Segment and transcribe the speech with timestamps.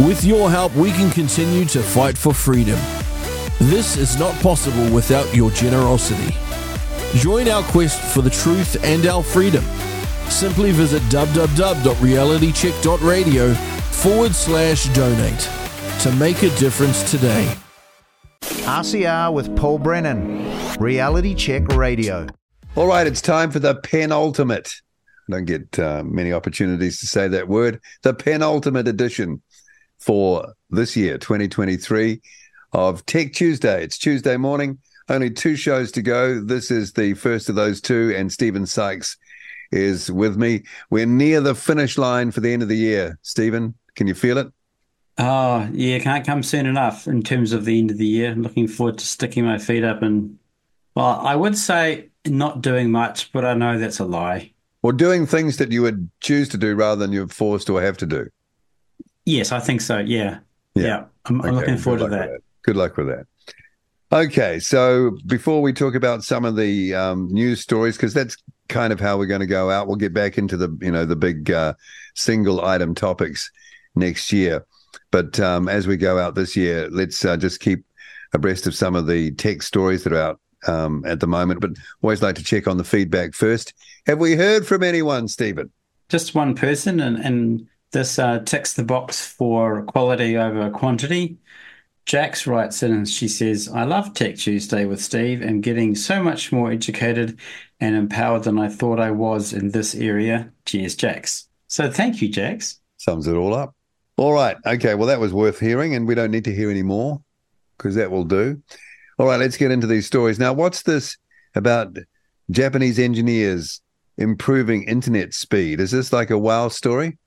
[0.00, 2.78] With your help, we can continue to fight for freedom.
[3.58, 6.36] This is not possible without your generosity.
[7.18, 9.64] Join our quest for the truth and our freedom.
[10.28, 15.50] Simply visit www.realitycheck.radio forward slash donate
[16.02, 17.52] to make a difference today.
[18.42, 22.28] RCR with Paul Brennan, Reality Check Radio.
[22.76, 24.72] All right, it's time for the penultimate.
[25.28, 27.80] I don't get uh, many opportunities to say that word.
[28.02, 29.42] The penultimate edition
[29.98, 32.20] for this year, 2023,
[32.72, 33.82] of Tech Tuesday.
[33.82, 34.78] It's Tuesday morning,
[35.08, 36.40] only two shows to go.
[36.40, 39.16] This is the first of those two, and Stephen Sykes
[39.70, 40.64] is with me.
[40.90, 43.18] We're near the finish line for the end of the year.
[43.22, 44.48] Stephen, can you feel it?
[45.18, 48.30] Oh, yeah, can't come soon enough in terms of the end of the year.
[48.30, 50.38] I'm looking forward to sticking my feet up and,
[50.94, 54.52] well, I would say not doing much, but I know that's a lie.
[54.82, 57.96] Or doing things that you would choose to do rather than you're forced or have
[57.98, 58.28] to do.
[59.28, 59.98] Yes, I think so.
[59.98, 60.38] Yeah.
[60.74, 60.82] Yeah.
[60.84, 61.04] yeah.
[61.26, 61.48] I'm, okay.
[61.48, 62.30] I'm, looking forward to that.
[62.30, 62.40] that.
[62.62, 63.26] Good luck with that.
[64.10, 64.58] Okay.
[64.58, 68.38] So before we talk about some of the um, news stories, because that's
[68.70, 71.04] kind of how we're going to go out, we'll get back into the, you know,
[71.04, 71.74] the big uh,
[72.14, 73.50] single item topics
[73.94, 74.64] next year.
[75.10, 77.84] But um, as we go out this year, let's uh, just keep
[78.32, 81.60] abreast of some of the tech stories that are out um, at the moment.
[81.60, 83.74] But always like to check on the feedback first.
[84.06, 85.70] Have we heard from anyone, Stephen?
[86.08, 91.38] Just one person, and, and this uh, ticks the box for quality over quantity.
[92.06, 96.22] Jax writes in and she says, I love Tech Tuesday with Steve and getting so
[96.22, 97.38] much more educated
[97.80, 100.50] and empowered than I thought I was in this area.
[100.64, 101.48] Cheers, Jax.
[101.66, 102.80] So thank you, Jax.
[102.96, 103.74] Sums it all up.
[104.16, 104.56] All right.
[104.66, 104.94] Okay.
[104.94, 107.20] Well, that was worth hearing, and we don't need to hear any more
[107.76, 108.60] because that will do.
[109.18, 109.38] All right.
[109.38, 110.38] Let's get into these stories.
[110.38, 111.16] Now, what's this
[111.54, 111.96] about
[112.50, 113.80] Japanese engineers
[114.16, 115.78] improving internet speed?
[115.78, 117.18] Is this like a wow story?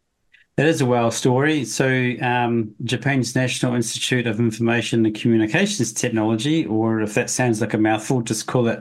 [0.62, 1.66] It is a wild story.
[1.66, 7.74] So, um, Japan's National Institute of Information and Communications Technology, or if that sounds like
[7.74, 8.80] a mouthful, just call it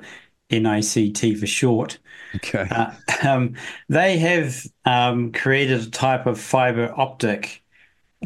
[0.50, 1.96] NICT for short.
[2.36, 2.68] Okay.
[2.70, 2.92] Uh,
[3.26, 3.54] um,
[3.88, 7.62] they have um, created a type of fiber optic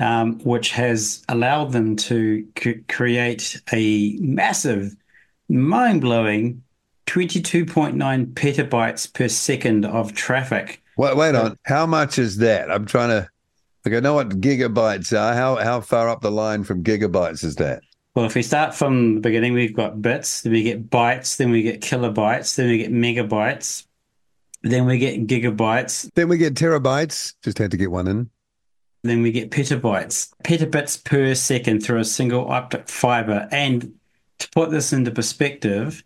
[0.01, 4.97] um, which has allowed them to c- create a massive,
[5.49, 6.61] mind blowing
[7.07, 10.83] 22.9 petabytes per second of traffic.
[10.97, 11.57] Wait, wait on.
[11.63, 12.69] How much is that?
[12.69, 13.29] I'm trying to.
[13.85, 15.35] Like, I know what gigabytes are.
[15.35, 17.83] How how far up the line from gigabytes is that?
[18.15, 21.51] Well, if we start from the beginning, we've got bits, then we get bytes, then
[21.51, 23.87] we get kilobytes, then we get megabytes,
[24.63, 26.11] then we get gigabytes.
[26.15, 27.35] Then we get terabytes.
[27.43, 28.31] Just had to get one in.
[29.03, 33.47] Then we get petabytes, petabits per second through a single optic fiber.
[33.51, 33.93] And
[34.39, 36.03] to put this into perspective,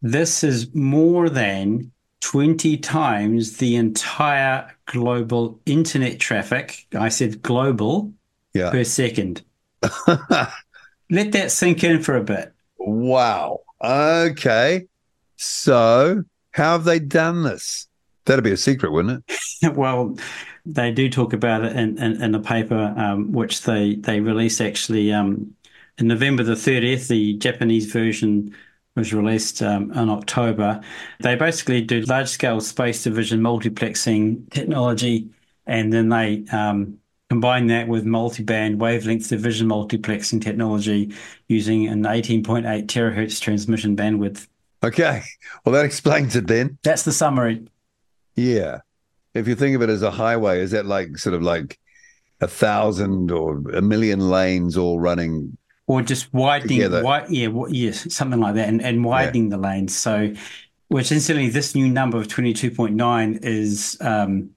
[0.00, 6.86] this is more than 20 times the entire global internet traffic.
[6.94, 8.12] I said global
[8.52, 8.70] yeah.
[8.70, 9.42] per second.
[11.10, 12.52] Let that sink in for a bit.
[12.78, 13.60] Wow.
[13.82, 14.86] Okay.
[15.36, 17.86] So, how have they done this?
[18.26, 19.24] That'd be a secret, wouldn't
[19.62, 19.74] it?
[19.76, 20.16] well,
[20.66, 24.60] they do talk about it in, in, in a paper um, which they, they released
[24.60, 25.54] actually um,
[25.98, 27.06] in November the 30th.
[27.06, 28.56] The Japanese version
[28.96, 30.80] was released um, in October.
[31.20, 35.30] They basically do large scale space division multiplexing technology
[35.66, 36.98] and then they um,
[37.28, 41.14] combine that with multi-band wavelength division multiplexing technology
[41.48, 44.48] using an 18.8 terahertz transmission bandwidth.
[44.82, 45.22] Okay.
[45.64, 46.78] Well, that explains it then.
[46.82, 47.66] That's the summary.
[48.34, 48.80] Yeah
[49.34, 51.78] if you think of it as a highway, is that like sort of like
[52.40, 55.56] a thousand or a million lanes all running?
[55.90, 59.56] Or just widening, wi- yeah, yes, something like that, and, and widening yeah.
[59.56, 59.96] the lanes.
[59.96, 60.32] So,
[60.86, 64.50] which incidentally, this new number of 22.9 is um,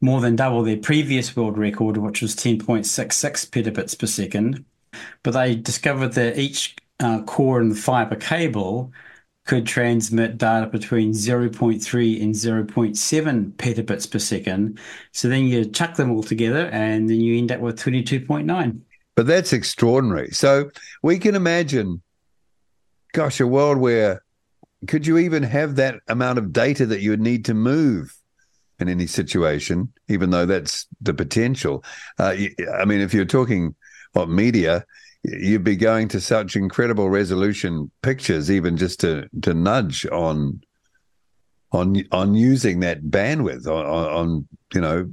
[0.00, 4.64] more than double their previous world record, which was 10.66 petabits per second.
[5.22, 8.92] But they discovered that each uh, core in the fiber cable
[9.44, 14.80] could transmit data between 0.3 and 0.7 petabits per second.
[15.12, 18.80] So then you chuck them all together and then you end up with 22.9.
[19.16, 20.30] But that's extraordinary.
[20.30, 20.70] So
[21.02, 22.02] we can imagine,
[23.12, 24.22] gosh, a world where
[24.86, 28.14] could you even have that amount of data that you would need to move
[28.78, 31.82] in any situation, even though that's the potential?
[32.18, 32.36] Uh,
[32.74, 33.74] I mean, if you're talking
[34.12, 34.84] what media,
[35.24, 40.60] you'd be going to such incredible resolution pictures, even just to to nudge on
[41.72, 45.10] on on using that bandwidth on, on you know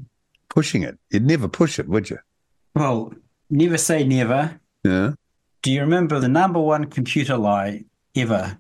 [0.50, 1.00] pushing it.
[1.10, 2.20] You'd never push it, would you?
[2.76, 3.14] Well,
[3.54, 4.60] never say never.
[4.84, 5.14] Yeah.
[5.62, 7.86] Do you remember the number one computer lie
[8.16, 8.58] ever?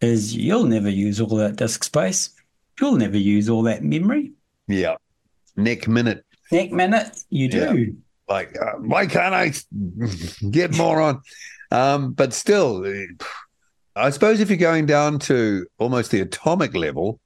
[0.00, 2.30] Is you'll never use all that disk space.
[2.80, 4.32] You'll never use all that memory.
[4.68, 4.96] Yeah.
[5.56, 6.24] Neck minute.
[6.52, 7.18] Neck minute.
[7.30, 7.96] You do.
[8.28, 9.52] like, uh, why can't I
[10.50, 11.22] get more on?
[11.70, 12.84] Um, but still,
[13.96, 17.18] I suppose if you're going down to almost the atomic level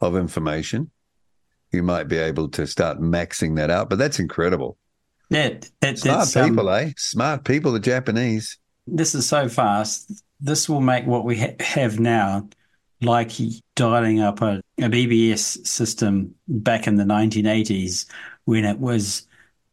[0.00, 0.90] of information,
[1.70, 3.90] you might be able to start maxing that out.
[3.90, 4.78] But that's incredible.
[5.28, 5.58] Yeah,
[5.94, 6.92] smart um, people, um, eh?
[6.96, 8.58] Smart people, the Japanese.
[8.86, 10.22] This is so fast.
[10.40, 12.48] This will make what we ha- have now
[13.02, 13.32] like
[13.74, 18.06] dialing up a, a BBS system back in the 1980s
[18.44, 19.26] when it was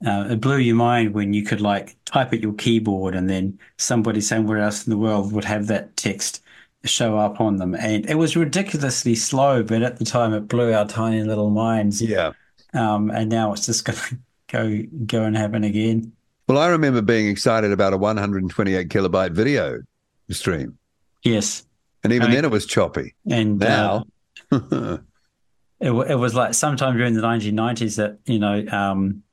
[0.06, 3.58] uh, it blew your mind when you could like type at your keyboard and then
[3.78, 6.42] somebody somewhere else in the world would have that text
[6.84, 7.76] show up on them.
[7.76, 12.02] And it was ridiculously slow, but at the time it blew our tiny little minds.
[12.02, 12.34] Yeah.
[12.74, 14.18] Um, and now it's just going to
[14.54, 16.14] go go and happen again.
[16.48, 19.82] Well, I remember being excited about a 128 kilobyte video
[20.30, 20.78] stream.
[21.24, 21.66] Yes.
[22.04, 23.16] And even I mean, then it was choppy.
[23.30, 24.06] And uh, now.
[24.52, 24.98] Uh,
[25.80, 29.24] it, it was like sometime during the 1990s that, you know, um,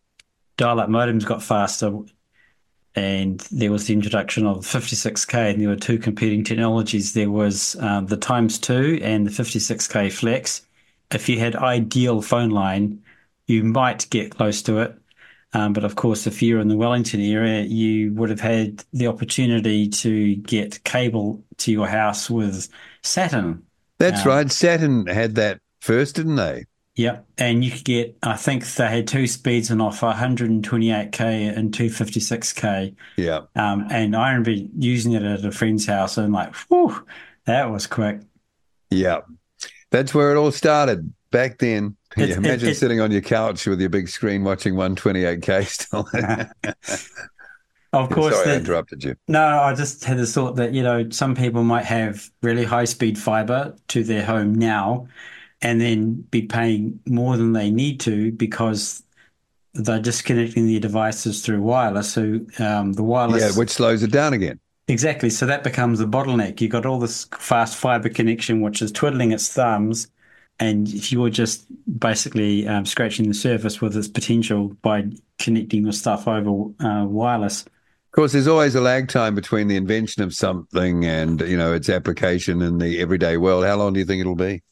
[0.57, 1.93] dial-up modems got faster,
[2.95, 7.13] and there was the introduction of 56k, and there were two competing technologies.
[7.13, 10.63] There was um, the times two and the 56k flex.
[11.11, 13.03] If you had ideal phone line,
[13.47, 15.00] you might get close to it.
[15.53, 19.09] Um, but of course, if you're in the Wellington area, you would have had the
[19.09, 22.69] opportunity to get cable to your house with
[23.03, 23.65] Saturn.
[23.99, 24.51] That's um, right.
[24.51, 26.67] Saturn had that first, didn't they?
[26.97, 27.27] Yep.
[27.39, 32.95] And you could get, I think they had two speeds on offer 128K and 256K.
[33.17, 33.41] Yeah.
[33.57, 37.07] Um, and I remember using it at a friend's house and like, whew,
[37.47, 38.21] that was quick.
[38.91, 39.21] Yeah.
[39.91, 41.97] That's where it all started back then.
[42.17, 46.09] It's, imagine it, it, sitting on your couch with your big screen watching 128K still.
[47.93, 48.35] of course.
[48.35, 49.17] Sorry, the, I interrupted you.
[49.29, 52.85] No, I just had the thought that, you know, some people might have really high
[52.85, 55.09] speed fiber to their home now
[55.63, 59.03] and then be paying more than they need to because
[59.75, 62.13] they're disconnecting their devices through wireless.
[62.13, 64.59] So um, the wireless, yeah, which slows it down again.
[64.89, 65.31] Exactly.
[65.31, 66.61] So that becomes the bottleneck.
[66.61, 70.09] You've got all this fast fiber connection, which is twiddling its thumbs,
[70.61, 71.67] and if you're just
[71.99, 75.07] basically um, scratching the surface with its potential by
[75.39, 77.63] connecting your stuff over uh, wireless.
[77.63, 81.73] Of course, there's always a lag time between the invention of something and you know
[81.73, 83.65] its application in the everyday world.
[83.65, 84.63] How long do you think it'll be?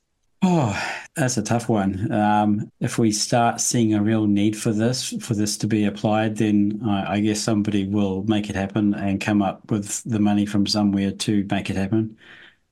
[0.42, 0.80] Oh,
[1.16, 2.12] that's a tough one.
[2.12, 6.36] Um, if we start seeing a real need for this, for this to be applied,
[6.36, 10.46] then I, I guess somebody will make it happen and come up with the money
[10.46, 12.16] from somewhere to make it happen.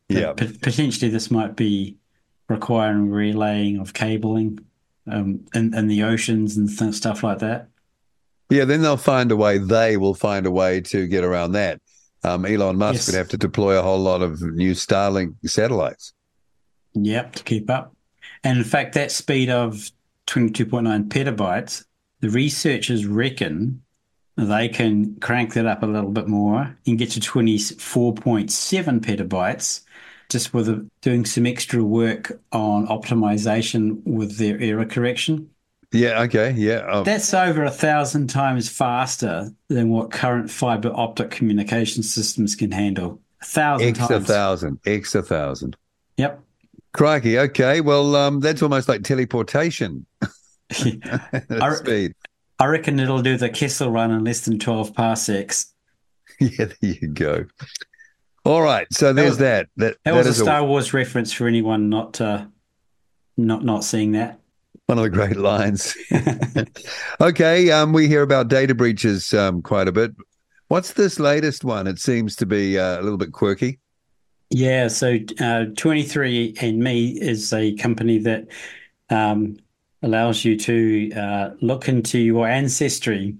[0.09, 0.35] Yeah.
[0.35, 1.97] P- potentially, this might be
[2.49, 4.61] requiring relaying of cabling
[5.07, 7.69] um, in, in the oceans and th- stuff like that.
[8.51, 9.59] Yeah, then they'll find a way.
[9.59, 11.81] They will find a way to get around that.
[12.23, 13.07] Um, Elon Musk yes.
[13.09, 16.13] would have to deploy a whole lot of new Starlink satellites.
[16.95, 17.95] Yep, to keep up.
[18.43, 19.91] And in fact, that speed of
[20.27, 21.85] 22.9 petabytes,
[22.21, 23.83] the researchers reckon
[24.37, 29.83] they can crank that up a little bit more and get to 24.7 petabytes
[30.29, 35.51] just with doing some extra work on optimization with their error correction.
[35.93, 36.85] Yeah, okay, yeah.
[36.89, 37.05] Oh.
[37.05, 43.21] That's over a thousand times faster than what current fiber optic communication systems can handle.
[43.41, 44.11] A thousand X times.
[44.11, 45.77] a thousand, X a thousand.
[46.17, 46.41] Yep.
[46.93, 47.39] Crikey.
[47.39, 47.81] Okay.
[47.81, 50.07] Well, um, that's almost like teleportation.
[50.21, 50.27] I,
[51.75, 52.15] speed.
[52.59, 55.73] I reckon it'll do the Kessel run in less than 12 parsecs.
[56.39, 57.47] Yeah, there you go.
[58.47, 58.87] All right.
[58.93, 59.69] So there's that.
[59.77, 62.47] That, that, that was a Star a, Wars reference for anyone not uh,
[63.37, 64.39] not not seeing that.
[64.87, 65.97] One of the great lines.
[67.21, 67.73] okay.
[67.73, 70.13] Um, we hear about data breaches um, quite a bit.
[70.69, 71.89] What's this latest one?
[71.89, 73.81] It seems to be uh, a little bit quirky.
[74.51, 78.47] Yeah, so uh, 23andMe is a company that
[79.11, 79.57] um,
[80.03, 83.37] allows you to uh, look into your ancestry,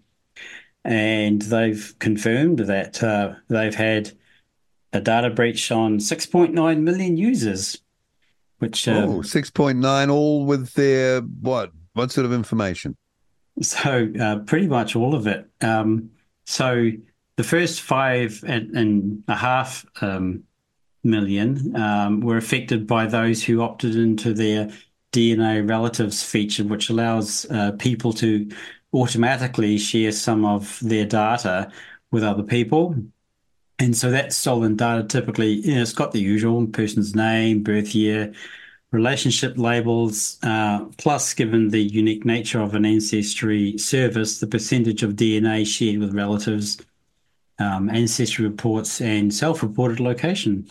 [0.85, 4.11] and they've confirmed that uh, they've had
[4.93, 7.79] a data breach on 6.9 million users.
[8.59, 11.73] Which um, oh, 6.9, all with their what?
[11.93, 12.97] What sort of information?
[13.63, 15.49] So uh, pretty much all of it.
[15.61, 16.11] Um,
[16.45, 16.91] so
[17.37, 20.45] the first five and, and a half um,
[21.05, 24.71] million um, were affected by those who opted into their
[25.13, 28.51] DNA relatives feature, which allows uh, people to
[28.93, 31.71] automatically share some of their data
[32.11, 32.95] with other people.
[33.79, 37.95] And so that stolen data typically, you know, it's got the usual person's name, birth
[37.95, 38.33] year,
[38.91, 45.15] relationship labels, uh, plus, given the unique nature of an ancestry service, the percentage of
[45.15, 46.79] DNA shared with relatives,
[47.59, 50.67] um, ancestry reports, and self reported location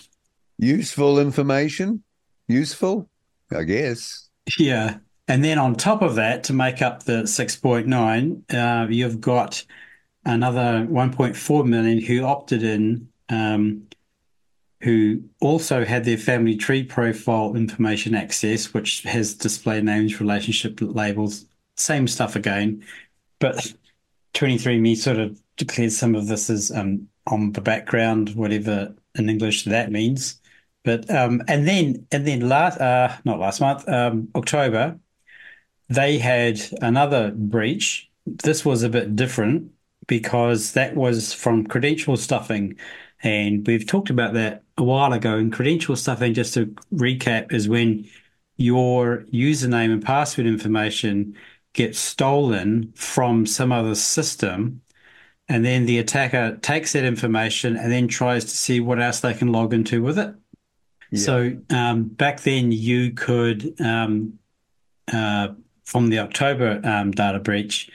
[0.57, 2.03] useful information.
[2.47, 3.09] Useful,
[3.51, 4.29] I guess.
[4.57, 4.97] Yeah.
[5.27, 9.65] And then on top of that, to make up the 6.9, uh, you've got
[10.25, 13.83] another 1.4 million who opted in, um,
[14.81, 21.45] who also had their family tree profile information access, which has display names, relationship labels,
[21.77, 22.83] same stuff again.
[23.39, 23.73] But
[24.33, 29.63] 23andMe sort of declared some of this as um, on the background, whatever in English
[29.65, 30.39] that means.
[30.83, 34.99] But um, and then and then last uh, not last month um, October
[35.89, 38.09] they had another breach.
[38.25, 39.71] This was a bit different
[40.07, 42.77] because that was from credential stuffing.
[43.23, 45.35] And we've talked about that a while ago.
[45.37, 48.07] And credential stuffing, just to recap, is when
[48.57, 51.35] your username and password information
[51.73, 54.81] gets stolen from some other system.
[55.47, 59.33] And then the attacker takes that information and then tries to see what else they
[59.33, 60.33] can log into with it.
[61.11, 61.19] Yeah.
[61.19, 64.39] So um, back then, you could um,
[65.11, 65.49] uh,
[65.83, 67.89] from the October um, data breach,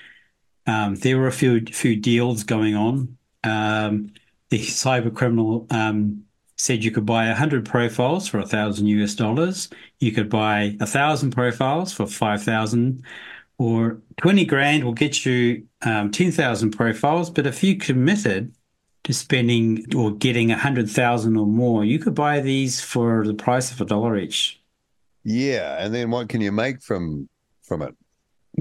[0.66, 3.16] um, there were a few few deals going on.
[3.44, 4.12] Um,
[4.50, 6.24] the cyber criminal um,
[6.56, 9.68] said you could buy 100 profiles for a thousand US dollars.
[9.98, 13.02] You could buy a thousand profiles for 5,000
[13.58, 17.30] or 20 grand will get you um, 10,000 profiles.
[17.30, 18.54] But if you committed
[19.04, 23.80] to spending or getting 100,000 or more, you could buy these for the price of
[23.80, 24.60] a dollar each.
[25.24, 25.76] Yeah.
[25.78, 27.28] And then what can you make from
[27.62, 27.94] from it?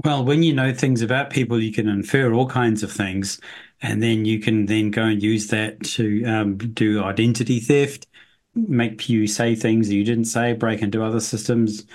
[0.04, 3.40] Well, when you know things about people, you can infer all kinds of things,
[3.82, 8.06] and then you can then go and use that to um, do identity theft,
[8.54, 11.86] make you say things that you didn't say, break into other systems.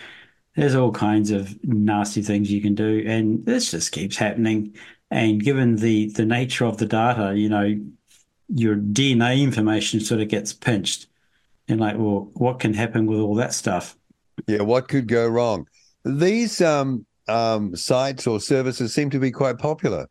[0.55, 4.75] There's all kinds of nasty things you can do, and this just keeps happening.
[5.09, 7.79] And given the the nature of the data, you know,
[8.49, 11.07] your DNA information sort of gets pinched,
[11.67, 13.95] and like, well, what can happen with all that stuff?
[14.47, 15.67] Yeah, what could go wrong?
[16.03, 20.07] These um, um, sites or services seem to be quite popular.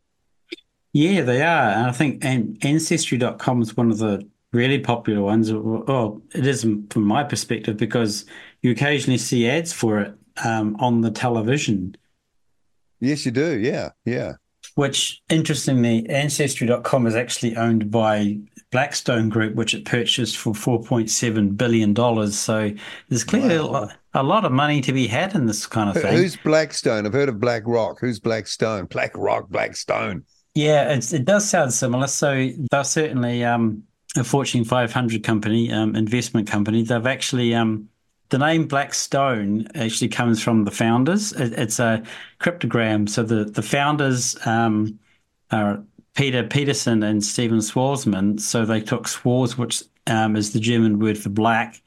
[0.93, 1.71] Yeah, they are.
[1.71, 5.51] And I think and Ancestry.com is one of the really popular ones.
[5.51, 8.25] Well, it is from my perspective because
[8.61, 11.95] you occasionally see ads for it um, on the television.
[12.99, 13.59] Yes, you do.
[13.59, 14.33] Yeah, yeah.
[14.75, 18.39] Which, interestingly, Ancestry.com is actually owned by
[18.71, 22.31] Blackstone Group, which it purchased for $4.7 billion.
[22.31, 22.71] So
[23.09, 23.61] there's clearly wow.
[23.61, 26.15] a, lot of money to be had in this kind of thing.
[26.15, 27.05] Who's Blackstone?
[27.05, 27.99] I've heard of BlackRock.
[27.99, 28.85] Who's Blackstone?
[28.85, 30.23] BlackRock, Blackstone.
[30.53, 32.07] Yeah, it does sound similar.
[32.07, 33.83] So they're certainly um,
[34.15, 36.83] a Fortune 500 company, um, investment company.
[36.83, 37.89] They've actually, um,
[38.29, 41.33] the name Blackstone actually comes from the founders.
[41.33, 42.03] It, it's a
[42.39, 43.09] cryptogram.
[43.09, 44.97] So the, the founders um,
[45.51, 45.83] are
[46.15, 48.39] Peter Peterson and Stephen Schwarzman.
[48.39, 51.81] So they took Schwarz, which um, is the German word for black,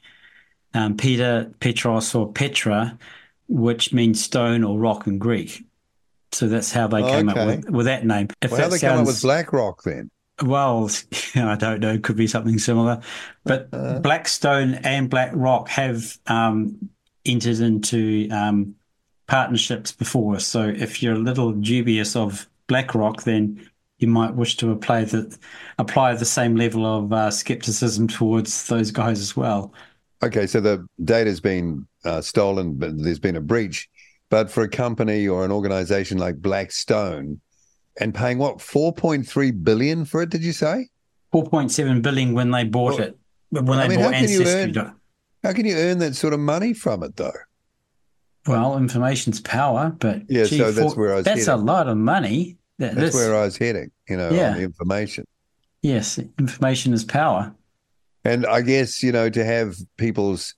[0.73, 2.97] um, Peter, Petros, or Petra,
[3.47, 5.63] which means stone or rock in Greek.
[6.31, 7.39] So that's how they came okay.
[7.39, 8.27] up with, with, that name.
[8.41, 10.11] If well, how they sounds, come up with Black Rock then?
[10.43, 10.89] Well,
[11.35, 11.93] I don't know.
[11.93, 13.01] It could be something similar.
[13.43, 16.89] But uh, Blackstone and Black Rock have um,
[17.25, 18.75] entered into um,
[19.27, 20.39] partnerships before.
[20.39, 25.37] So if you're a little dubious of BlackRock, then you might wish to apply the
[25.77, 29.73] apply the same level of uh, skepticism towards those guys as well.
[30.21, 33.89] Okay, so the data's been uh, stolen, but there's been a breach.
[34.29, 37.39] But for a company or an organization like Blackstone,
[37.99, 40.29] and paying what 4.3 billion for it?
[40.29, 40.87] Did you say
[41.33, 43.17] 4.7 billion when they bought well, it?
[43.49, 44.95] When I they mean, bought how can, earn,
[45.43, 47.31] how can you earn that sort of money from it, though?
[48.47, 51.25] Well, information's power, but yeah, gee, so that's where I was.
[51.25, 51.61] That's heading.
[51.61, 52.57] a lot of money.
[52.77, 54.53] That, That's where I was heading, you know, yeah.
[54.53, 55.25] the information.
[55.81, 57.53] Yes, information is power.
[58.29, 60.53] And I guess, you know, to have people's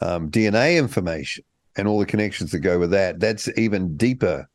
[0.00, 1.44] um, DNA information
[1.76, 4.48] and all the connections that go with that, that's even deeper.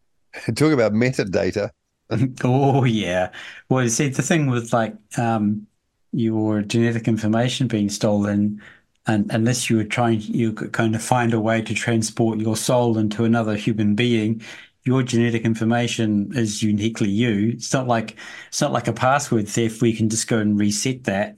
[0.54, 1.70] Talk about metadata.
[2.44, 3.30] oh, yeah.
[3.68, 5.66] Well, you see, the thing with like um,
[6.12, 8.62] your genetic information being stolen,
[9.06, 12.56] and unless you were trying, you could kind of find a way to transport your
[12.56, 14.42] soul into another human being,
[14.84, 17.50] your genetic information is uniquely you.
[17.54, 18.16] It's not like
[18.48, 21.36] it's not like a password theft where you can just go and reset that.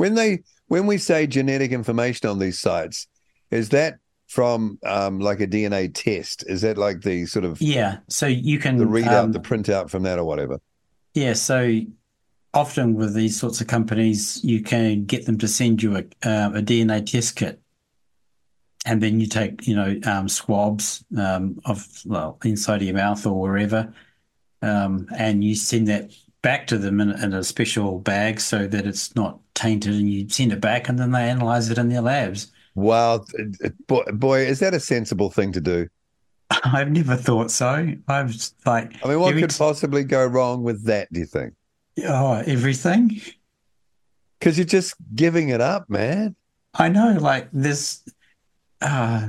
[0.00, 3.06] When they when we say genetic information on these sites,
[3.50, 6.42] is that from um, like a DNA test?
[6.46, 7.98] Is that like the sort of yeah?
[8.08, 10.58] So you can the readout, um, the printout from that, or whatever.
[11.12, 11.34] Yeah.
[11.34, 11.80] So
[12.54, 16.50] often with these sorts of companies, you can get them to send you a, uh,
[16.54, 17.60] a DNA test kit
[18.86, 23.26] and then you take you know um, swabs um, of well inside of your mouth
[23.26, 23.92] or wherever,
[24.62, 28.86] um, and you send that back to them in, in, a special bag so that
[28.86, 32.00] it's not tainted, and you send it back, and then they analyze it in their
[32.00, 32.50] labs.
[32.74, 33.24] Wow,
[33.86, 35.88] boy, boy, is that a sensible thing to do?
[36.64, 37.92] I've never thought so.
[38.08, 38.94] I've like.
[39.04, 41.12] I mean, what could t- possibly go wrong with that?
[41.12, 41.54] Do you think?
[42.04, 43.20] Oh, everything.
[44.38, 46.34] Because you're just giving it up, man.
[46.74, 47.18] I know.
[47.20, 48.02] Like there's,
[48.80, 49.28] uh,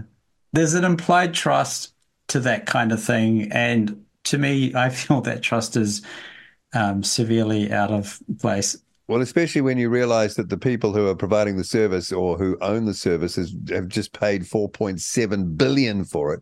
[0.53, 1.93] there's an implied trust
[2.29, 6.01] to that kind of thing, and to me, I feel that trust is
[6.73, 8.77] um, severely out of place.
[9.11, 12.57] Well, especially when you realize that the people who are providing the service or who
[12.61, 16.41] own the services have just paid 4.7 billion for it.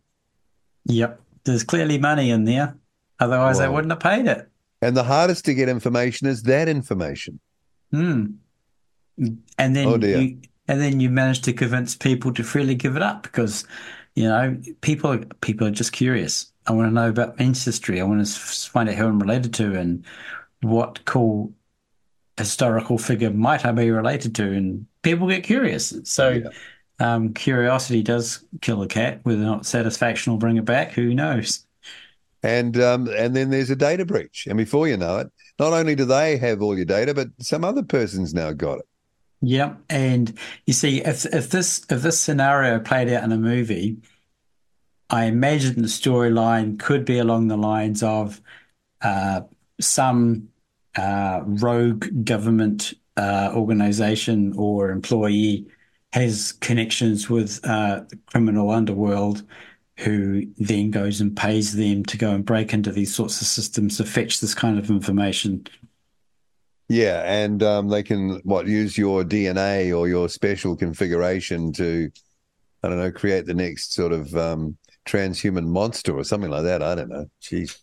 [0.84, 1.20] Yep.
[1.42, 2.76] There's clearly money in there.
[3.18, 4.48] Otherwise, well, they wouldn't have paid it.
[4.80, 7.40] And the hardest to get information is that information.
[7.90, 8.26] Hmm.
[9.58, 13.02] And then oh you, and then you manage to convince people to freely give it
[13.02, 13.64] up because,
[14.14, 16.52] you know, people people are just curious.
[16.68, 18.00] I want to know about ancestry.
[18.00, 20.04] I want to find out who I'm related to and
[20.62, 21.52] what cool
[22.40, 25.94] historical figure might I be related to, and people get curious.
[26.04, 26.30] So.
[26.30, 26.48] Yeah.
[27.02, 29.20] Um, curiosity does kill a cat.
[29.22, 31.64] Whether or not satisfaction will bring it back, who knows?
[32.42, 35.94] And um, and then there's a data breach, and before you know it, not only
[35.94, 38.88] do they have all your data, but some other person's now got it.
[39.40, 43.96] Yeah, and you see, if if this if this scenario played out in a movie,
[45.08, 48.40] I imagine the storyline could be along the lines of
[49.00, 49.40] uh,
[49.80, 50.49] some
[50.96, 55.66] uh, rogue government uh, organization or employee
[56.12, 59.42] has connections with uh, the criminal underworld,
[59.96, 63.98] who then goes and pays them to go and break into these sorts of systems
[63.98, 65.66] to fetch this kind of information.
[66.88, 72.10] Yeah, and um, they can what use your DNA or your special configuration to,
[72.82, 76.82] I don't know, create the next sort of um, transhuman monster or something like that.
[76.82, 77.30] I don't know.
[77.40, 77.78] Jeez.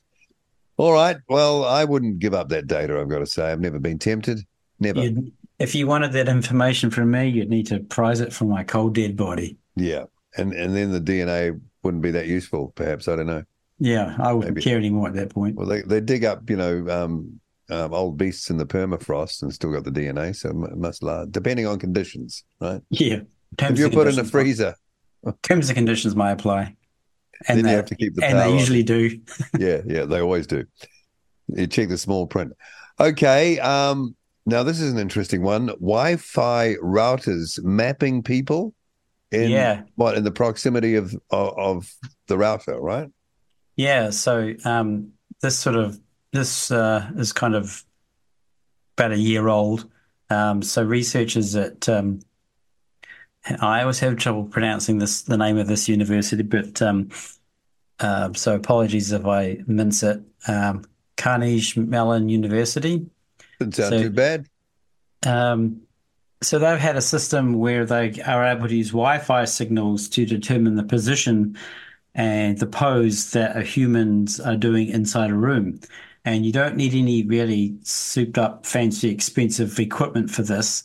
[0.77, 1.17] All right.
[1.27, 2.99] Well, I wouldn't give up that data.
[2.99, 4.39] I've got to say, I've never been tempted.
[4.79, 5.01] Never.
[5.01, 8.63] You'd, if you wanted that information from me, you'd need to prize it from my
[8.63, 9.57] cold dead body.
[9.75, 10.05] Yeah,
[10.37, 12.73] and and then the DNA wouldn't be that useful.
[12.75, 13.43] Perhaps I don't know.
[13.79, 14.63] Yeah, I wouldn't Maybe.
[14.63, 15.55] care anymore at that point.
[15.55, 19.53] Well, they they dig up, you know, um, um, old beasts in the permafrost and
[19.53, 22.81] still got the DNA, so it must last, depending on conditions, right?
[22.89, 23.21] Yeah.
[23.59, 24.75] If you put in a freezer,
[25.41, 26.75] terms and conditions may apply.
[27.47, 28.85] And then they, you have to keep the and they usually on.
[28.85, 29.19] do.
[29.59, 30.65] yeah, yeah, they always do.
[31.47, 32.53] You check the small print.
[32.99, 35.67] Okay, um, now this is an interesting one.
[35.67, 38.73] Wi-Fi routers mapping people
[39.31, 39.83] in yeah.
[39.95, 41.93] what in the proximity of, of, of
[42.27, 43.09] the router, right?
[43.75, 44.09] Yeah.
[44.09, 45.99] So um, this sort of
[46.31, 47.83] this uh, is kind of
[48.97, 49.89] about a year old.
[50.29, 52.19] Um, so researchers at um,
[53.59, 57.09] I always have trouble pronouncing this the name of this university, but um,
[57.99, 60.21] uh, so apologies if I mince it.
[60.47, 60.83] Um,
[61.17, 63.05] Carnegie Mellon University.
[63.59, 64.47] Doesn't sound so, too bad.
[65.25, 65.81] Um,
[66.41, 70.75] so they've had a system where they are able to use Wi-Fi signals to determine
[70.75, 71.57] the position
[72.13, 75.79] and the pose that humans are doing inside a room.
[76.25, 80.83] And you don't need any really souped up, fancy, expensive equipment for this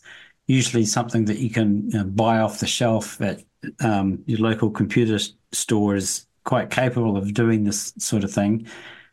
[0.52, 3.42] usually something that you can you know, buy off the shelf at
[3.80, 5.18] um, your local computer
[5.52, 8.66] store is quite capable of doing this sort of thing.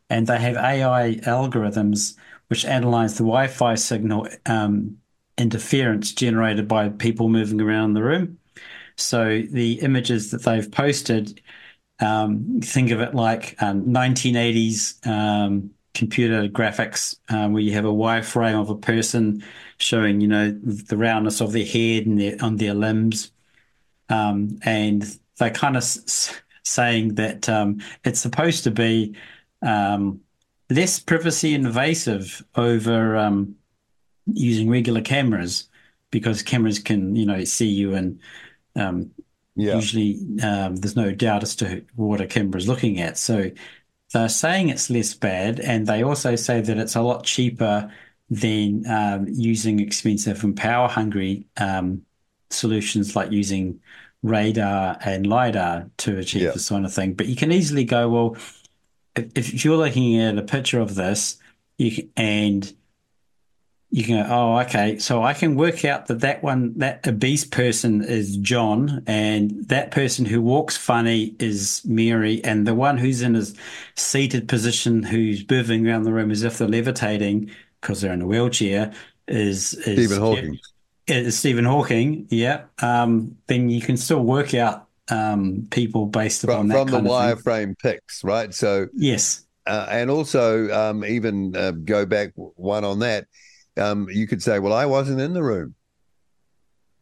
[0.09, 2.15] And they have AI algorithms
[2.49, 4.97] which analyze the Wi Fi signal um,
[5.37, 8.37] interference generated by people moving around the room.
[8.97, 11.41] So the images that they've posted,
[12.01, 18.59] um, think of it like 1980s um, computer graphics uh, where you have a wireframe
[18.59, 19.43] of a person
[19.77, 23.31] showing, you know, the roundness of their head and their, on their limbs.
[24.09, 25.05] Um, and
[25.37, 29.15] they're kind of s- saying that um, it's supposed to be
[29.61, 30.21] um,
[30.69, 33.55] less privacy invasive over um,
[34.25, 35.69] using regular cameras
[36.11, 38.19] because cameras can, you know, see you and
[38.75, 39.11] um,
[39.55, 39.75] yeah.
[39.75, 43.17] usually um, there's no doubt as to what a camera is looking at.
[43.17, 43.51] So
[44.13, 47.91] they're saying it's less bad, and they also say that it's a lot cheaper
[48.29, 52.03] than um, using expensive and power hungry um,
[52.49, 53.79] solutions like using
[54.21, 56.51] radar and lidar to achieve yeah.
[56.51, 57.13] this sort of thing.
[57.13, 58.37] But you can easily go, well,
[59.15, 61.37] if, if you're looking at a picture of this,
[61.77, 62.73] you can, and
[63.91, 67.43] you can go, oh, okay, so I can work out that that one, that obese
[67.43, 73.21] person is John, and that person who walks funny is Mary, and the one who's
[73.23, 73.55] in his
[73.95, 77.49] seated position who's moving around the room as if they're levitating
[77.81, 78.93] because they're in a wheelchair
[79.27, 80.59] is, is Stephen Hawking.
[81.07, 82.65] Is Stephen Hawking, yeah.
[82.83, 87.09] Um, then you can still work out um, people based upon from, that from the
[87.09, 88.53] wireframe pics, right?
[88.53, 93.25] So yes, uh, and also um, even uh, go back one on that.
[93.77, 95.75] Um, you could say, "Well, I wasn't in the room,"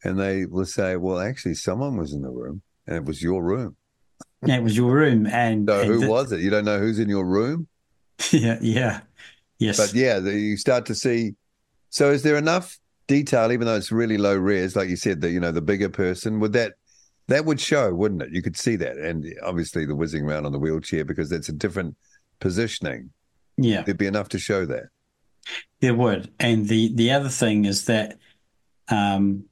[0.04, 3.44] and they will say, "Well, actually, someone was in the room, and it was your
[3.44, 3.76] room."
[4.46, 5.26] Yeah, it was your room.
[5.28, 6.42] And so and who the, was it?
[6.42, 7.68] You don't know who's in your room?
[8.32, 9.02] Yeah, yeah,
[9.60, 9.78] yes.
[9.78, 11.36] But yeah, you start to see.
[11.92, 15.30] So is there enough detail, even though it's really low res, like you said, that
[15.30, 16.74] you know the bigger person would that
[17.28, 18.32] that would show, wouldn't it?
[18.32, 21.54] You could see that, and obviously the whizzing around on the wheelchair because that's a
[21.54, 21.96] different
[22.40, 23.12] positioning.
[23.58, 24.86] Yeah, there'd be enough to show that.
[25.80, 28.18] There would, and the the other thing is that
[28.90, 29.44] um,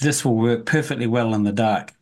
[0.00, 1.94] this will work perfectly well in the dark.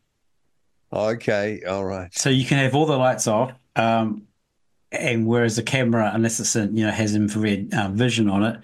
[0.93, 2.13] Okay, all right.
[2.17, 4.23] So you can have all the lights off, um,
[4.91, 8.61] and whereas the camera, unless it's in, you know has infrared uh, vision on it,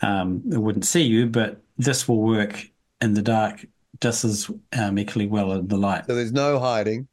[0.00, 1.26] um, it wouldn't see you.
[1.26, 2.68] But this will work
[3.00, 3.64] in the dark
[4.00, 6.06] just as um, equally well in the light.
[6.06, 7.06] So there's no hiding.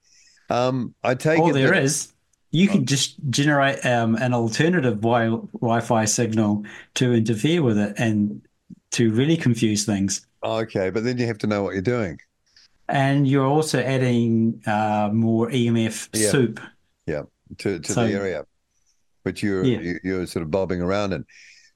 [0.50, 2.13] Um, I take all it there that- is.
[2.54, 6.64] You can just generate um, an alternative wi- Wi-Fi signal
[6.94, 8.42] to interfere with it and
[8.92, 10.26] to really confuse things.
[10.44, 12.20] Okay, but then you have to know what you're doing.
[12.88, 16.30] And you're also adding uh, more EMF Yeah.
[16.30, 16.60] soup.
[17.08, 17.24] Yeah,
[17.58, 18.46] to to So- the area,
[19.24, 19.80] which you're Yeah.
[19.80, 21.26] you, you're sort of bobbing around in.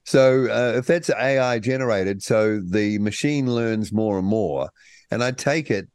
[0.04, 4.70] So uh, if that's AI generated, so the machine learns more and more,
[5.10, 5.88] and I take it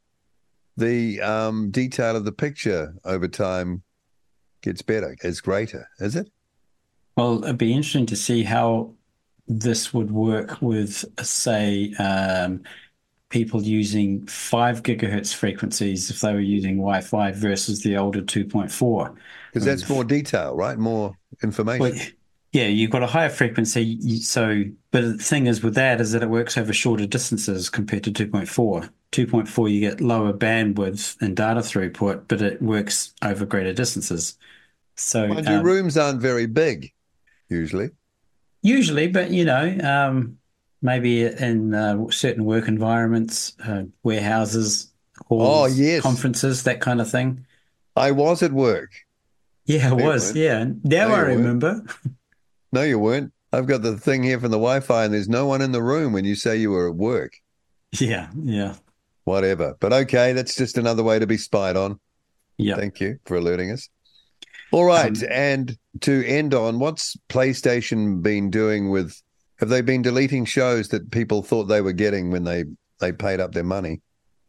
[0.76, 3.82] the um, detail of the picture over time
[4.64, 6.30] gets better, is greater, is it?
[7.16, 8.90] Well, it'd be interesting to see how
[9.46, 12.62] this would work with, say, um,
[13.28, 19.14] people using five gigahertz frequencies if they were using Wi-Fi versus the older 2.4.
[19.52, 20.78] Because that's more detail, right?
[20.78, 21.80] More information.
[21.80, 21.92] Well,
[22.52, 26.22] yeah, you've got a higher frequency, so but the thing is with that is that
[26.22, 28.88] it works over shorter distances compared to 2.4.
[29.10, 34.38] 2.4 you get lower bandwidth and data throughput, but it works over greater distances.
[34.96, 36.92] So Mind um, rooms aren't very big,
[37.48, 37.90] usually.
[38.62, 40.38] usually, but you know, um,
[40.82, 44.92] maybe in uh, certain work environments, uh, warehouses,
[45.26, 46.02] halls, Oh, yes.
[46.02, 47.44] conferences, that kind of thing.
[47.96, 48.90] I was at work.
[49.66, 50.26] Yeah, I was.
[50.26, 50.36] weren't.
[50.36, 51.38] Yeah, now No, I weren't.
[51.38, 51.84] remember.
[52.72, 53.32] No, you weren't.
[53.52, 56.12] I've got the thing here from the Wi-Fi, and there's no one in the room
[56.12, 57.34] when you say you were at work.
[58.00, 58.74] Yeah, yeah,
[59.22, 59.76] Whatever.
[59.78, 62.00] But okay, that's just another way to be spied on.
[62.58, 62.74] yeah.
[62.74, 63.88] Thank you for alerting us.
[64.74, 69.22] All right, Um, and to end on, what's PlayStation been doing with?
[69.60, 72.64] Have they been deleting shows that people thought they were getting when they
[72.98, 74.00] they paid up their money?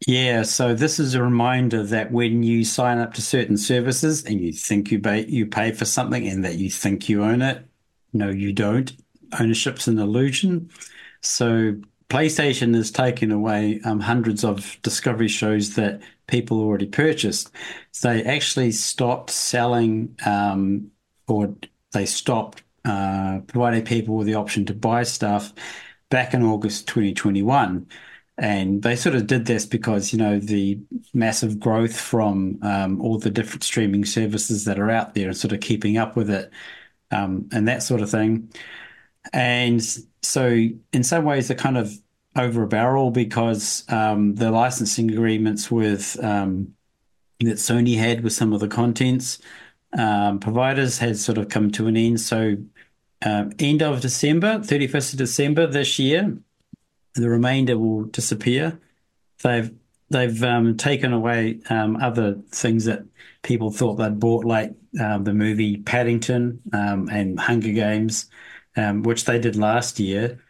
[0.04, 4.40] Yeah, so this is a reminder that when you sign up to certain services and
[4.40, 7.64] you think you pay, you pay for something and that you think you own it,
[8.12, 8.92] no, you don't.
[9.38, 10.70] Ownership's an illusion.
[11.20, 11.76] So
[12.08, 17.50] PlayStation has taken away um, hundreds of Discovery shows that people already purchased.
[18.02, 20.90] They actually stopped selling, um,
[21.26, 21.54] or
[21.92, 25.52] they stopped uh, providing people with the option to buy stuff
[26.08, 27.86] back in August 2021.
[28.38, 30.78] And they sort of did this because, you know, the
[31.14, 35.52] massive growth from um, all the different streaming services that are out there and sort
[35.52, 36.52] of keeping up with it
[37.10, 38.52] um, and that sort of thing.
[39.32, 39.82] And
[40.26, 41.92] so, in some ways, they're kind of
[42.36, 46.74] over a barrel because um, the licensing agreements with um,
[47.40, 49.38] that Sony had with some of the contents
[49.96, 52.20] um, providers had sort of come to an end.
[52.20, 52.56] So,
[53.24, 56.36] um, end of December, 31st of December this year,
[57.14, 58.78] the remainder will disappear.
[59.42, 59.72] They've
[60.10, 63.04] they've um, taken away um, other things that
[63.42, 68.28] people thought they'd bought, like um, the movie Paddington and Hunger Games,
[68.76, 70.40] um, which they did last year.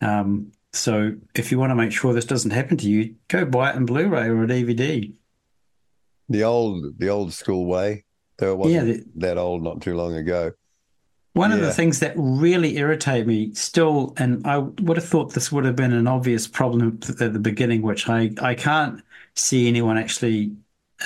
[0.00, 3.70] Um, so if you want to make sure this doesn't happen to you, go buy
[3.70, 5.12] it in Blu-ray or a DVD.
[6.28, 8.04] The old the old school way.
[8.36, 10.52] Though it wasn't Yeah, the- that old not too long ago.
[11.34, 15.52] One of the things that really irritate me still, and I would have thought this
[15.52, 19.02] would have been an obvious problem at the beginning, which I, I can't
[19.36, 20.56] see anyone actually,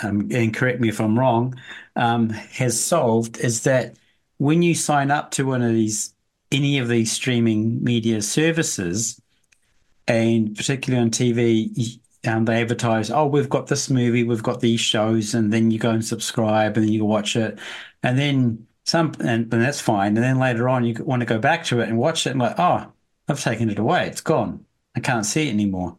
[0.02, 1.54] um, and correct me if I'm wrong,
[1.96, 3.96] um, has solved is that
[4.38, 6.14] when you sign up to one of these,
[6.52, 9.20] any of these streaming media services,
[10.06, 14.80] and particularly on TV, um, they advertise, oh, we've got this movie, we've got these
[14.80, 17.58] shows, and then you go and subscribe and then you watch it.
[18.02, 20.16] And then some, and, and that's fine.
[20.16, 22.40] And then later on, you want to go back to it and watch it and
[22.40, 22.92] like, oh,
[23.28, 24.06] I've taken it away.
[24.06, 24.64] It's gone.
[24.94, 25.96] I can't see it anymore.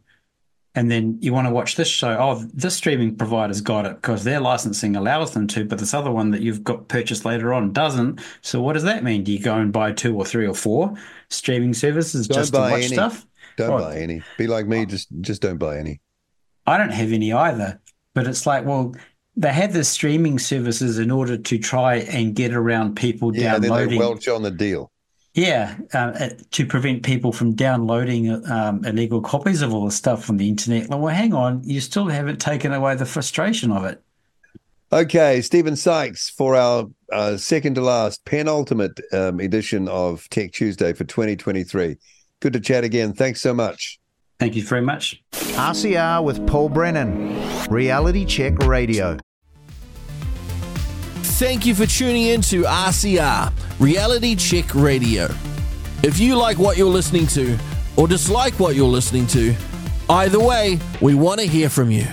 [0.76, 2.16] And then you want to watch this show.
[2.18, 6.10] Oh, this streaming provider's got it because their licensing allows them to, but this other
[6.10, 8.20] one that you've got purchased later on doesn't.
[8.42, 9.22] So what does that mean?
[9.22, 10.94] Do you go and buy two or three or four
[11.30, 12.88] streaming services Don't just to watch any.
[12.88, 13.24] stuff?
[13.56, 13.78] Don't Oh.
[13.84, 14.22] buy any.
[14.36, 14.84] Be like me, oh.
[14.84, 16.00] just just don't buy any.
[16.66, 17.80] I don't have any either.
[18.14, 18.94] But it's like, well,
[19.36, 23.62] they had the streaming services in order to try and get around people Yeah, then
[23.62, 23.98] they downloading.
[24.00, 24.90] welch on the deal.
[25.34, 30.24] Yeah, uh, uh, to prevent people from downloading um, illegal copies of all the stuff
[30.24, 30.88] from the internet.
[30.88, 34.00] Well, hang on, you still haven't taken away the frustration of it.
[34.92, 40.92] Okay, Stephen Sykes for our uh, second to last penultimate um, edition of Tech Tuesday
[40.92, 41.96] for 2023.
[42.38, 43.12] Good to chat again.
[43.12, 43.98] Thanks so much.
[44.38, 45.20] Thank you very much.
[45.32, 49.18] RCR with Paul Brennan, Reality Check Radio.
[51.44, 55.24] Thank you for tuning in to RCR, Reality Check Radio.
[56.02, 57.58] If you like what you're listening to
[57.98, 59.54] or dislike what you're listening to,
[60.08, 62.06] either way, we want to hear from you.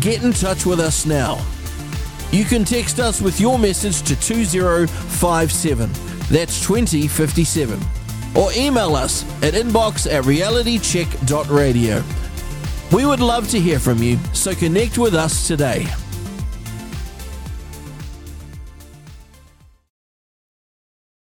[0.00, 1.42] Get in touch with us now.
[2.30, 5.90] You can text us with your message to 2057.
[6.30, 7.80] That's 2057
[8.36, 12.04] or email us at inbox at realitycheck.radio.
[12.92, 15.86] We would love to hear from you, so connect with us today.